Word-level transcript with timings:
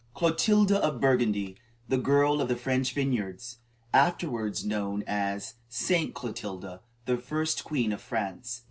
CLOTILDA 0.15 0.79
OF 0.81 0.99
BURGANDY: 0.99 1.57
THE 1.87 1.99
GIRL 1.99 2.41
OF 2.41 2.47
THE 2.47 2.55
FRENCH 2.55 2.95
VINYARDS 2.95 3.59
(Afterward 3.93 4.65
known 4.65 5.03
as 5.05 5.57
"St. 5.69 6.15
Clotilda," 6.15 6.81
the 7.05 7.17
first 7.17 7.63
Queen 7.63 7.91
of 7.93 8.01
France.) 8.01 8.59